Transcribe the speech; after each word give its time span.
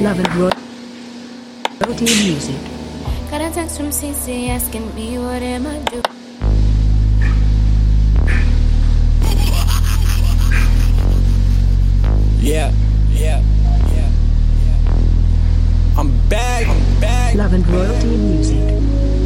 Love 0.00 0.18
and 0.18 0.34
Roy- 0.36 0.50
Royalty 1.80 2.04
Music. 2.04 2.56
Got 3.30 3.40
a 3.40 3.50
text 3.50 3.76
from 3.76 3.90
CC 3.90 4.48
asking 4.50 4.94
me 4.94 5.18
what 5.18 5.42
am 5.42 5.66
I 5.66 5.78
doing. 5.90 6.02
Yeah, 12.40 12.70
yeah, 13.10 13.40
yeah, 13.94 14.10
yeah. 14.66 15.98
I'm 15.98 16.10
back, 16.28 16.66
I'm 16.68 17.00
back. 17.00 17.34
Love 17.34 17.54
and 17.54 17.66
Royalty 17.68 18.06
Music. 18.16 19.23